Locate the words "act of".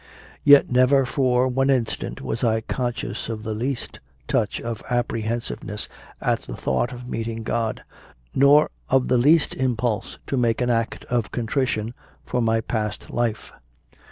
10.71-11.29